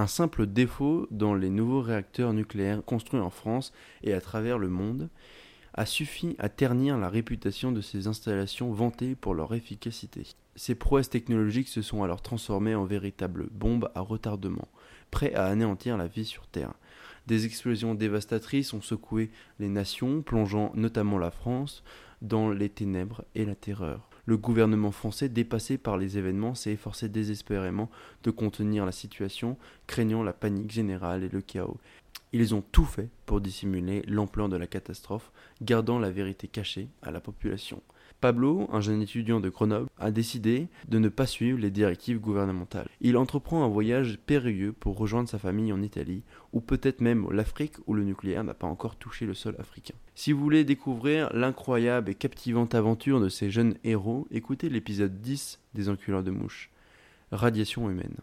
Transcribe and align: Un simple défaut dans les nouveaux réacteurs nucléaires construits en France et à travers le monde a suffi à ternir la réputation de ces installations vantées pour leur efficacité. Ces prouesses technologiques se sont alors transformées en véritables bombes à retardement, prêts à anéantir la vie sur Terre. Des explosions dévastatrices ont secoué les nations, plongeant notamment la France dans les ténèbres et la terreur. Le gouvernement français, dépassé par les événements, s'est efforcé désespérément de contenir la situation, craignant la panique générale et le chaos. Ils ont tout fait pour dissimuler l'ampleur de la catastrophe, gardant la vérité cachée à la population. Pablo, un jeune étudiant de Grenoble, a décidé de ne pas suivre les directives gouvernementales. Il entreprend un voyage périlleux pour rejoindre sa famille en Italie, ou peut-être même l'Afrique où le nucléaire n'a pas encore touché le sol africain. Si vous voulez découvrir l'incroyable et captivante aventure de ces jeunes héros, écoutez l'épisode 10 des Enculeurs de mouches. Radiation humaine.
Un 0.00 0.06
simple 0.06 0.46
défaut 0.46 1.06
dans 1.10 1.34
les 1.34 1.50
nouveaux 1.50 1.82
réacteurs 1.82 2.32
nucléaires 2.32 2.82
construits 2.82 3.20
en 3.20 3.28
France 3.28 3.70
et 4.02 4.14
à 4.14 4.22
travers 4.22 4.56
le 4.56 4.70
monde 4.70 5.10
a 5.74 5.84
suffi 5.84 6.36
à 6.38 6.48
ternir 6.48 6.96
la 6.96 7.10
réputation 7.10 7.70
de 7.70 7.82
ces 7.82 8.06
installations 8.06 8.72
vantées 8.72 9.14
pour 9.14 9.34
leur 9.34 9.52
efficacité. 9.52 10.22
Ces 10.56 10.74
prouesses 10.74 11.10
technologiques 11.10 11.68
se 11.68 11.82
sont 11.82 12.02
alors 12.02 12.22
transformées 12.22 12.74
en 12.74 12.86
véritables 12.86 13.48
bombes 13.52 13.90
à 13.94 14.00
retardement, 14.00 14.68
prêts 15.10 15.34
à 15.34 15.44
anéantir 15.44 15.98
la 15.98 16.06
vie 16.06 16.24
sur 16.24 16.46
Terre. 16.46 16.72
Des 17.26 17.44
explosions 17.44 17.94
dévastatrices 17.94 18.72
ont 18.72 18.80
secoué 18.80 19.30
les 19.58 19.68
nations, 19.68 20.22
plongeant 20.22 20.72
notamment 20.76 21.18
la 21.18 21.30
France 21.30 21.84
dans 22.22 22.48
les 22.48 22.70
ténèbres 22.70 23.26
et 23.34 23.44
la 23.44 23.54
terreur. 23.54 24.09
Le 24.30 24.36
gouvernement 24.36 24.92
français, 24.92 25.28
dépassé 25.28 25.76
par 25.76 25.98
les 25.98 26.16
événements, 26.16 26.54
s'est 26.54 26.70
efforcé 26.70 27.08
désespérément 27.08 27.90
de 28.22 28.30
contenir 28.30 28.86
la 28.86 28.92
situation, 28.92 29.56
craignant 29.88 30.22
la 30.22 30.32
panique 30.32 30.70
générale 30.70 31.24
et 31.24 31.28
le 31.28 31.40
chaos. 31.40 31.78
Ils 32.32 32.54
ont 32.54 32.62
tout 32.72 32.84
fait 32.84 33.08
pour 33.26 33.40
dissimuler 33.40 34.02
l'ampleur 34.06 34.48
de 34.48 34.56
la 34.56 34.66
catastrophe, 34.66 35.32
gardant 35.62 35.98
la 35.98 36.10
vérité 36.10 36.46
cachée 36.46 36.88
à 37.02 37.10
la 37.10 37.20
population. 37.20 37.82
Pablo, 38.20 38.68
un 38.70 38.80
jeune 38.80 39.00
étudiant 39.02 39.40
de 39.40 39.48
Grenoble, 39.48 39.88
a 39.98 40.10
décidé 40.10 40.68
de 40.88 40.98
ne 40.98 41.08
pas 41.08 41.26
suivre 41.26 41.58
les 41.58 41.70
directives 41.70 42.20
gouvernementales. 42.20 42.88
Il 43.00 43.16
entreprend 43.16 43.64
un 43.64 43.68
voyage 43.68 44.18
périlleux 44.26 44.72
pour 44.72 44.98
rejoindre 44.98 45.28
sa 45.28 45.38
famille 45.38 45.72
en 45.72 45.82
Italie, 45.82 46.22
ou 46.52 46.60
peut-être 46.60 47.00
même 47.00 47.30
l'Afrique 47.32 47.76
où 47.86 47.94
le 47.94 48.04
nucléaire 48.04 48.44
n'a 48.44 48.54
pas 48.54 48.66
encore 48.66 48.96
touché 48.96 49.26
le 49.26 49.34
sol 49.34 49.56
africain. 49.58 49.94
Si 50.14 50.32
vous 50.32 50.40
voulez 50.40 50.64
découvrir 50.64 51.32
l'incroyable 51.32 52.10
et 52.10 52.14
captivante 52.14 52.74
aventure 52.74 53.20
de 53.20 53.28
ces 53.28 53.50
jeunes 53.50 53.76
héros, 53.84 54.28
écoutez 54.30 54.68
l'épisode 54.68 55.20
10 55.20 55.58
des 55.74 55.88
Enculeurs 55.88 56.22
de 56.22 56.30
mouches. 56.30 56.70
Radiation 57.32 57.88
humaine. 57.88 58.16